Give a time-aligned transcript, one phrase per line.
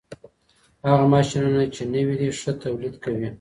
[0.89, 3.27] هغه ماشينونه چي نوي دي، ښه توليد کوي.